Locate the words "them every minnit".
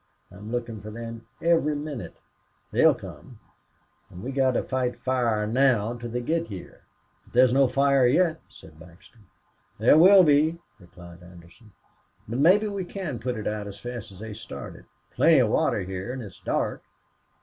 0.89-2.15